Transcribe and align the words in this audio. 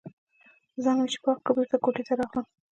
ځان 0.83 0.97
مې 1.01 1.07
چې 1.13 1.17
پاک 1.23 1.37
کړ، 1.43 1.51
بېرته 1.57 1.77
کوټې 1.83 2.03
ته 2.07 2.13
راغلم. 2.19 2.45